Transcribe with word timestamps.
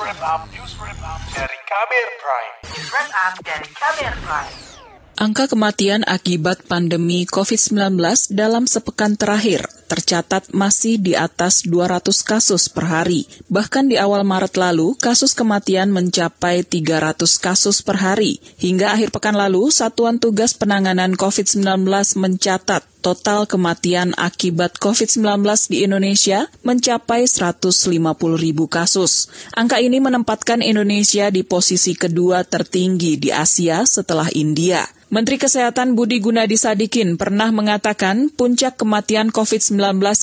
wrap 0.00 0.20
up, 0.22 0.42
news 0.50 0.74
wrap 0.80 0.98
up 1.04 1.20
dari 1.30 1.58
Kamer 1.66 2.08
Prime. 2.18 2.54
News 2.66 2.88
Wrap 2.90 3.10
Up 3.14 3.34
dari 3.46 3.68
Kamer 3.70 4.14
Prime. 4.22 4.54
Angka 5.14 5.46
kematian 5.46 6.02
akibat 6.02 6.66
pandemi 6.66 7.22
COVID-19 7.22 8.02
dalam 8.34 8.66
sepekan 8.66 9.14
terakhir 9.14 9.62
tercatat 9.84 10.50
masih 10.50 10.96
di 10.96 11.12
atas 11.12 11.68
200 11.68 12.10
kasus 12.24 12.72
per 12.72 12.88
hari. 12.88 13.28
Bahkan 13.52 13.92
di 13.92 14.00
awal 14.00 14.24
Maret 14.24 14.56
lalu, 14.56 14.96
kasus 14.96 15.36
kematian 15.36 15.92
mencapai 15.92 16.64
300 16.64 17.20
kasus 17.38 17.84
per 17.84 18.00
hari. 18.00 18.40
Hingga 18.58 18.96
akhir 18.96 19.12
pekan 19.12 19.36
lalu, 19.36 19.68
Satuan 19.68 20.16
Tugas 20.16 20.56
Penanganan 20.56 21.14
COVID-19 21.14 21.84
mencatat 22.16 22.82
total 23.04 23.44
kematian 23.44 24.16
akibat 24.16 24.80
COVID-19 24.80 25.44
di 25.68 25.84
Indonesia 25.84 26.48
mencapai 26.64 27.28
150 27.28 27.84
ribu 28.40 28.64
kasus. 28.64 29.28
Angka 29.52 29.84
ini 29.84 30.00
menempatkan 30.00 30.64
Indonesia 30.64 31.28
di 31.28 31.44
posisi 31.44 31.92
kedua 31.92 32.48
tertinggi 32.48 33.20
di 33.20 33.28
Asia 33.28 33.84
setelah 33.84 34.32
India. 34.32 34.88
Menteri 35.14 35.38
Kesehatan 35.38 35.94
Budi 35.94 36.18
Gunadi 36.18 36.58
Sadikin 36.58 37.14
pernah 37.14 37.54
mengatakan 37.54 38.34
puncak 38.34 38.74
kematian 38.80 39.30
COVID-19 39.30 39.73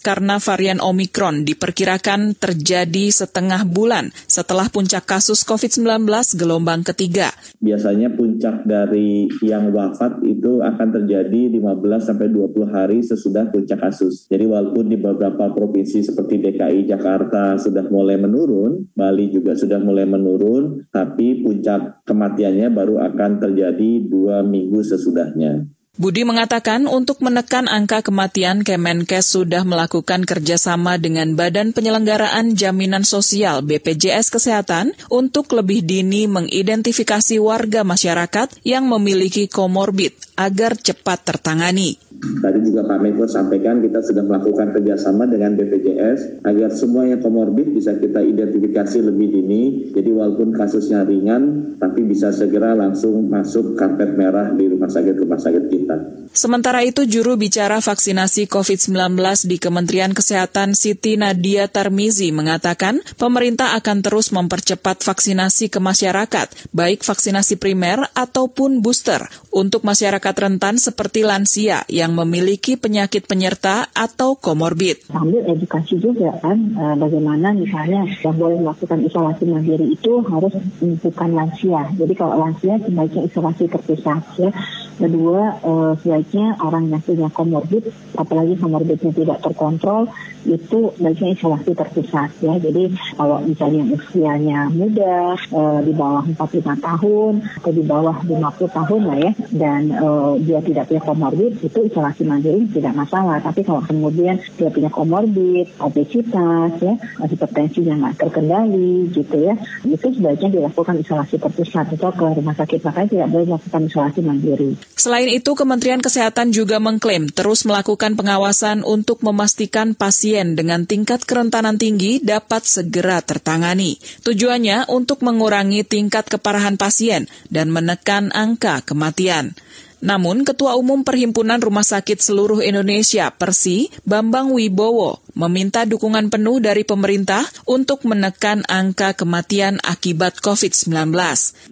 karena 0.00 0.38
varian 0.38 0.78
Omikron 0.78 1.42
diperkirakan 1.48 2.38
terjadi 2.38 3.10
setengah 3.10 3.66
bulan 3.66 4.14
setelah 4.28 4.68
puncak 4.68 5.08
kasus 5.08 5.42
COVID-19 5.42 6.06
gelombang 6.36 6.86
ketiga. 6.86 7.32
Biasanya 7.58 8.14
puncak 8.14 8.68
dari 8.68 9.26
yang 9.42 9.72
wafat 9.74 10.22
itu 10.26 10.62
akan 10.62 10.88
terjadi 11.00 11.50
15 11.50 12.08
sampai 12.08 12.28
20 12.30 12.70
hari 12.70 12.98
sesudah 13.02 13.48
puncak 13.48 13.80
kasus. 13.80 14.28
Jadi 14.28 14.44
walaupun 14.46 14.86
di 14.92 14.96
beberapa 15.00 15.50
provinsi 15.50 16.04
seperti 16.04 16.38
DKI 16.40 16.86
Jakarta 16.86 17.56
sudah 17.56 17.88
mulai 17.88 18.20
menurun, 18.20 18.90
Bali 18.92 19.32
juga 19.32 19.56
sudah 19.56 19.80
mulai 19.80 20.04
menurun, 20.04 20.86
tapi 20.92 21.42
puncak 21.42 22.04
kematiannya 22.04 22.68
baru 22.70 23.00
akan 23.12 23.30
terjadi 23.40 24.04
dua 24.06 24.44
minggu 24.46 24.84
sesudahnya. 24.84 25.79
Budi 26.00 26.24
mengatakan 26.24 26.88
untuk 26.88 27.20
menekan 27.20 27.68
angka 27.68 28.00
kematian, 28.00 28.64
Kemenkes 28.64 29.36
sudah 29.36 29.68
melakukan 29.68 30.24
kerjasama 30.24 30.96
dengan 30.96 31.36
Badan 31.36 31.76
Penyelenggaraan 31.76 32.56
Jaminan 32.56 33.04
Sosial 33.04 33.60
BPJS 33.60 34.32
Kesehatan 34.32 34.96
untuk 35.12 35.52
lebih 35.52 35.84
dini 35.84 36.24
mengidentifikasi 36.24 37.36
warga 37.36 37.84
masyarakat 37.84 38.64
yang 38.64 38.88
memiliki 38.88 39.44
komorbid 39.44 40.16
agar 40.40 40.72
cepat 40.80 41.20
tertangani. 41.20 42.00
Tadi 42.20 42.60
juga 42.60 42.84
Pak 42.84 43.00
Menko 43.00 43.24
sampaikan 43.24 43.80
kita 43.80 44.04
sudah 44.04 44.20
melakukan 44.20 44.76
kerjasama 44.76 45.24
dengan 45.24 45.56
BPJS 45.56 46.44
agar 46.44 46.68
semua 46.68 47.08
yang 47.08 47.24
komorbid 47.24 47.72
bisa 47.72 47.96
kita 47.96 48.20
identifikasi 48.20 49.00
lebih 49.00 49.40
dini. 49.40 49.88
Jadi 49.88 50.12
walaupun 50.12 50.52
kasusnya 50.52 51.08
ringan, 51.08 51.76
tapi 51.80 52.04
bisa 52.04 52.28
segera 52.28 52.76
langsung 52.76 53.24
masuk 53.24 53.72
karpet 53.72 54.20
merah 54.20 54.52
di 54.52 54.68
rumah 54.68 54.92
sakit-rumah 54.92 55.40
sakit 55.40 55.64
kita. 55.72 55.89
Sementara 56.30 56.86
itu, 56.86 57.10
juru 57.10 57.34
bicara 57.34 57.82
vaksinasi 57.82 58.46
COVID-19 58.46 59.18
di 59.50 59.58
Kementerian 59.58 60.14
Kesehatan 60.14 60.78
Siti 60.78 61.18
Nadia 61.18 61.66
Tarmizi 61.66 62.30
mengatakan 62.30 63.02
pemerintah 63.18 63.74
akan 63.74 63.98
terus 63.98 64.30
mempercepat 64.30 65.02
vaksinasi 65.02 65.74
ke 65.74 65.82
masyarakat, 65.82 66.70
baik 66.70 67.02
vaksinasi 67.02 67.58
primer 67.58 68.06
ataupun 68.14 68.78
booster, 68.78 69.26
untuk 69.50 69.82
masyarakat 69.82 70.34
rentan 70.38 70.78
seperti 70.78 71.26
lansia 71.26 71.82
yang 71.90 72.14
memiliki 72.14 72.78
penyakit 72.78 73.26
penyerta 73.26 73.90
atau 73.90 74.38
komorbid. 74.38 75.10
Sambil 75.10 75.42
edukasi 75.50 75.98
juga 75.98 76.30
kan, 76.38 76.56
eh, 76.56 76.94
bagaimana 76.94 77.50
misalnya 77.50 78.06
yang 78.06 78.38
boleh 78.38 78.62
melakukan 78.62 79.02
isolasi 79.02 79.50
mandiri 79.50 79.90
itu 79.90 80.22
harus 80.22 80.54
bukan 80.78 81.30
lansia. 81.34 81.90
Jadi 81.98 82.14
kalau 82.14 82.38
lansia 82.38 82.78
sebaiknya 82.78 83.26
isolasi 83.26 83.66
terpusat 83.66 84.22
ya. 84.38 84.54
Kedua, 85.00 85.56
eh, 85.64 85.92
sebaiknya 86.04 86.60
orang 86.60 86.92
yang 86.92 87.00
punya 87.00 87.32
komorbid, 87.32 87.88
apalagi 88.20 88.60
komorbidnya 88.60 89.16
tidak 89.16 89.40
terkontrol, 89.40 90.12
itu 90.44 90.92
baiknya 91.00 91.36
isolasi 91.36 91.72
terpusat 91.72 92.36
ya. 92.44 92.60
Jadi 92.60 92.92
kalau 93.16 93.40
misalnya 93.40 93.88
usianya 93.96 94.68
muda, 94.68 95.36
eh, 95.36 95.80
di 95.88 95.92
bawah 95.96 96.24
45 96.28 96.76
tahun 96.76 97.32
atau 97.60 97.72
di 97.72 97.80
bawah 97.80 98.16
50 98.24 98.68
tahun 98.68 99.02
lah 99.08 99.18
ya, 99.24 99.32
dan 99.56 99.82
eh, 99.88 100.32
dia 100.44 100.60
tidak 100.60 100.92
punya 100.92 101.00
komorbid, 101.00 101.52
itu 101.64 101.78
isolasi 101.88 102.22
mandiri 102.28 102.68
tidak 102.68 102.92
masalah. 102.92 103.40
Tapi 103.40 103.64
kalau 103.64 103.80
kemudian 103.80 104.36
dia 104.60 104.68
punya 104.68 104.92
komorbid, 104.92 105.80
obesitas, 105.80 106.76
ya, 106.76 106.94
hipertensi 107.24 107.88
yang 107.88 108.04
nggak 108.04 108.20
terkendali 108.20 109.08
gitu 109.16 109.48
ya, 109.48 109.56
itu 109.88 110.06
sebaiknya 110.12 110.60
dilakukan 110.60 111.00
isolasi 111.00 111.40
terpusat 111.40 111.88
atau 111.96 112.12
ke 112.12 112.24
rumah 112.36 112.52
sakit. 112.52 112.84
Makanya 112.84 113.08
tidak 113.08 113.28
boleh 113.32 113.46
melakukan 113.48 113.82
isolasi 113.88 114.20
mandiri. 114.20 114.89
Selain 114.96 115.28
itu, 115.32 115.56
Kementerian 115.56 116.02
Kesehatan 116.02 116.52
juga 116.52 116.76
mengklaim 116.76 117.32
terus 117.32 117.64
melakukan 117.64 118.14
pengawasan 118.20 118.84
untuk 118.84 119.24
memastikan 119.24 119.96
pasien 119.96 120.54
dengan 120.54 120.84
tingkat 120.84 121.24
kerentanan 121.24 121.80
tinggi 121.80 122.20
dapat 122.20 122.68
segera 122.68 123.24
tertangani. 123.24 123.96
Tujuannya 124.22 124.92
untuk 124.92 125.24
mengurangi 125.24 125.88
tingkat 125.88 126.28
keparahan 126.28 126.76
pasien 126.76 127.32
dan 127.48 127.72
menekan 127.72 128.28
angka 128.36 128.84
kematian. 128.84 129.56
Namun, 130.00 130.48
Ketua 130.48 130.80
Umum 130.80 131.04
Perhimpunan 131.04 131.60
Rumah 131.60 131.84
Sakit 131.84 132.20
Seluruh 132.24 132.64
Indonesia 132.64 133.28
Persi, 133.28 133.92
Bambang 134.08 134.48
Wibowo, 134.56 135.20
meminta 135.36 135.84
dukungan 135.84 136.32
penuh 136.32 136.58
dari 136.58 136.82
pemerintah 136.88 137.44
untuk 137.68 138.08
menekan 138.08 138.64
angka 138.66 139.12
kematian 139.12 139.76
akibat 139.84 140.40
COVID-19. 140.40 141.12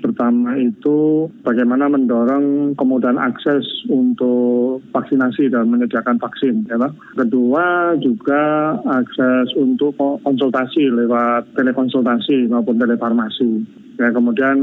Pertama 0.00 0.54
itu 0.58 1.26
bagaimana 1.42 1.90
mendorong 1.90 2.78
kemudahan 2.78 3.18
akses 3.18 3.66
untuk 3.90 4.80
vaksinasi 4.94 5.50
dan 5.50 5.68
menyediakan 5.68 6.18
vaksin. 6.22 6.66
Ya, 6.70 6.78
Pak. 6.78 7.18
Kedua 7.18 7.98
juga 7.98 8.74
akses 8.86 9.54
untuk 9.58 9.98
konsultasi 9.98 10.90
lewat 10.90 11.58
telekonsultasi 11.58 12.50
maupun 12.50 12.78
telefarmasi. 12.78 13.82
Ya, 14.00 14.08
kemudian 14.08 14.56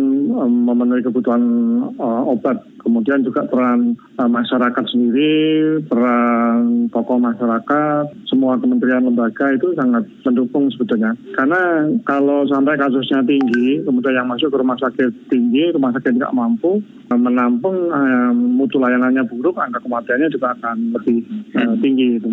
memenuhi 0.66 1.06
kebutuhan 1.06 1.42
uh, 2.02 2.24
obat. 2.26 2.60
Kemudian 2.80 3.22
juga 3.22 3.46
peran 3.46 3.94
uh, 4.18 4.30
masyarakat 4.30 4.84
sendiri, 4.90 5.80
peran 5.86 6.88
tokoh 6.90 7.20
masyarakat, 7.22 8.04
semua 8.26 8.58
kementerian 8.58 9.06
lembaga 9.06 9.52
itu 9.54 9.76
sangat 9.76 10.08
mendukung 10.26 10.72
sebetulnya. 10.74 11.14
Karena 11.36 11.86
kalau 12.08 12.48
sampai 12.50 12.80
kasusnya 12.80 13.22
tinggi, 13.28 13.84
kemudian 13.84 14.24
yang 14.24 14.30
masuk 14.32 14.50
ke 14.50 14.58
rumah 14.58 14.80
sakit 14.80 15.30
tinggi, 15.30 15.72
rumah 15.76 15.94
sakit 15.94 16.18
tidak 16.18 16.34
mampu 16.34 16.82
uh, 17.12 17.20
menampung 17.20 17.92
uh, 17.92 18.32
mutu 18.34 18.82
layanannya 18.82 19.28
buruk, 19.28 19.60
angka 19.60 19.84
kematiannya 19.84 20.34
juga 20.34 20.56
akan 20.58 20.96
lebih 20.96 21.24
tinggi. 21.84 22.18
Itu. 22.20 22.30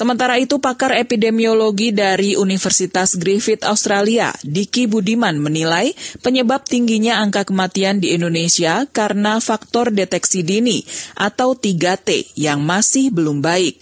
Sementara 0.00 0.40
itu, 0.40 0.56
pakar 0.64 0.96
epidemiologi 0.96 1.92
dari 1.92 2.32
Universitas 2.32 3.20
Griffith 3.20 3.68
Australia, 3.68 4.32
Diki 4.40 4.88
Budiman 4.88 5.36
menilai 5.36 5.92
penyebab 6.24 6.64
tingginya 6.64 7.20
angka 7.20 7.44
kematian 7.44 8.00
di 8.00 8.16
Indonesia 8.16 8.88
karena 8.88 9.44
faktor 9.44 9.92
deteksi 9.92 10.40
dini 10.40 10.80
atau 11.20 11.52
3T 11.52 12.32
yang 12.40 12.64
masih 12.64 13.12
belum 13.12 13.44
baik. 13.44 13.76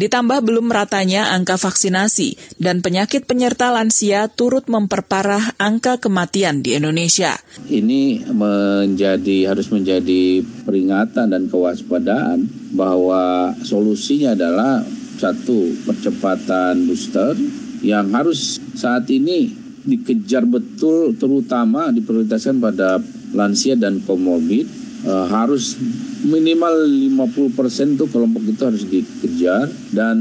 Ditambah 0.00 0.40
belum 0.40 0.72
meratanya 0.72 1.36
angka 1.36 1.60
vaksinasi 1.60 2.56
dan 2.56 2.80
penyakit 2.80 3.28
penyerta 3.28 3.68
lansia 3.68 4.32
turut 4.32 4.72
memperparah 4.72 5.52
angka 5.60 6.00
kematian 6.00 6.64
di 6.64 6.80
Indonesia. 6.80 7.36
Ini 7.68 8.24
menjadi 8.32 9.52
harus 9.52 9.68
menjadi 9.68 10.40
peringatan 10.64 11.28
dan 11.28 11.52
kewaspadaan 11.52 12.72
bahwa 12.72 13.52
solusinya 13.60 14.32
adalah 14.32 14.80
satu 15.18 15.74
percepatan 15.82 16.86
booster 16.86 17.34
yang 17.82 18.10
harus 18.14 18.62
saat 18.78 19.06
ini 19.10 19.50
dikejar 19.88 20.44
betul 20.44 21.14
terutama 21.16 21.90
diprioritaskan 21.90 22.62
pada 22.62 23.02
lansia 23.32 23.74
dan 23.78 24.02
komorbid 24.04 24.66
e, 25.02 25.12
harus 25.30 25.78
minimal 26.26 26.86
50% 26.86 27.98
tuh 27.98 28.08
kelompok 28.10 28.42
itu 28.46 28.62
harus 28.62 28.84
dikejar 28.84 29.70
dan 29.94 30.16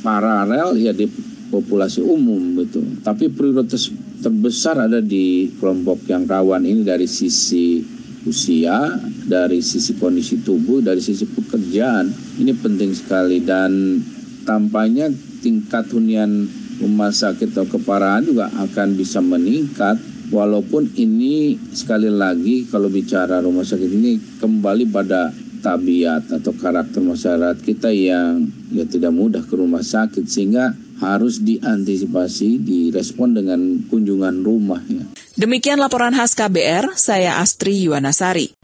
paralel 0.00 0.78
ya 0.78 0.94
di 0.94 1.06
populasi 1.52 2.00
umum 2.00 2.56
gitu. 2.64 2.80
Tapi 3.04 3.28
prioritas 3.28 3.92
terbesar 4.24 4.88
ada 4.88 5.04
di 5.04 5.52
kelompok 5.60 6.08
yang 6.08 6.24
rawan 6.24 6.64
ini 6.64 6.80
dari 6.80 7.04
sisi 7.04 7.84
usia, 8.24 8.96
dari 9.28 9.60
sisi 9.60 9.98
kondisi 10.00 10.40
tubuh, 10.40 10.80
dari 10.80 11.04
sisi 11.04 11.28
pekerjaan. 11.28 12.08
Ini 12.40 12.56
penting 12.56 12.96
sekali 12.96 13.44
dan 13.44 14.00
tampaknya 14.42 15.10
tingkat 15.42 15.90
hunian 15.90 16.46
rumah 16.82 17.14
sakit 17.14 17.54
atau 17.54 17.66
keparahan 17.66 18.26
juga 18.26 18.50
akan 18.50 18.98
bisa 18.98 19.22
meningkat 19.22 19.98
walaupun 20.34 20.90
ini 20.98 21.54
sekali 21.70 22.10
lagi 22.10 22.66
kalau 22.66 22.88
bicara 22.88 23.38
rumah 23.44 23.62
sakit 23.62 23.90
ini 23.90 24.18
kembali 24.40 24.90
pada 24.90 25.30
tabiat 25.62 26.34
atau 26.34 26.50
karakter 26.58 26.98
masyarakat 26.98 27.62
kita 27.62 27.94
yang 27.94 28.50
ya 28.74 28.82
tidak 28.82 29.14
mudah 29.14 29.46
ke 29.46 29.54
rumah 29.54 29.84
sakit 29.84 30.26
sehingga 30.26 30.74
harus 31.02 31.42
diantisipasi, 31.42 32.62
direspon 32.62 33.34
dengan 33.34 33.82
kunjungan 33.90 34.42
rumah. 34.46 34.78
Ya. 34.86 35.02
Demikian 35.34 35.82
laporan 35.82 36.14
khas 36.14 36.38
KBR, 36.38 36.94
saya 36.94 37.42
Astri 37.42 37.82
Yuwanasari. 37.82 38.54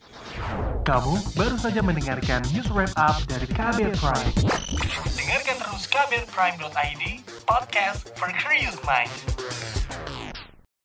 Kamu 0.87 1.37
baru 1.37 1.59
saja 1.61 1.85
mendengarkan 1.85 2.41
news 2.55 2.71
wrap 2.73 2.95
up 2.97 3.21
dari 3.29 3.45
KBR 3.45 3.93
Prime. 3.99 4.33
Dengarkan 5.19 5.57
terus 5.79 5.95
kbrprime.id, 5.95 7.23
podcast 7.47 8.11
for 8.19 8.27
curious 8.35 8.77
mind. 8.85 9.78